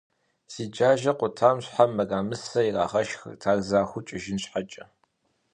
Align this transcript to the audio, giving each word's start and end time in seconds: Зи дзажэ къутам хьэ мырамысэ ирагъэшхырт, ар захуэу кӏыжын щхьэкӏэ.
Зи 0.53 0.63
дзажэ 0.73 1.11
къутам 1.19 1.57
хьэ 1.69 1.85
мырамысэ 1.95 2.61
ирагъэшхырт, 2.65 3.41
ар 3.51 3.59
захуэу 3.69 4.05
кӏыжын 4.07 4.37
щхьэкӏэ. 4.43 4.85